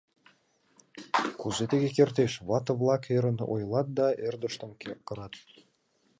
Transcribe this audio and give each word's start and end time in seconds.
Кузе 1.39 1.65
тыге 1.71 1.89
кертеш!— 1.97 2.33
вате-влак 2.47 3.03
ӧрын 3.15 3.37
ойлат 3.53 3.87
да 3.97 4.07
эрдыштым 4.27 4.71
кырат. 5.07 5.33